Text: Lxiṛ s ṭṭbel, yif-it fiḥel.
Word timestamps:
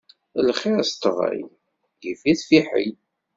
Lxiṛ 0.47 0.79
s 0.89 0.91
ṭṭbel, 0.95 1.37
yif-it 2.03 2.41
fiḥel. 2.49 2.91